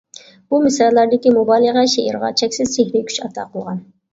[0.53, 3.89] بۇ مىسرالاردىكى مۇبالىغە شېئىرغا چەكسىز سېھرىي كۈچ ئاتا قىلغان.